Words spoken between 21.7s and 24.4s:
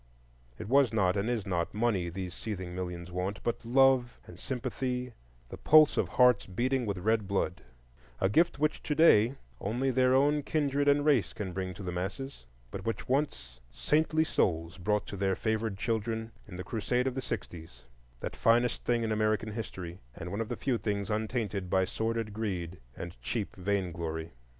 sordid greed and cheap vainglory.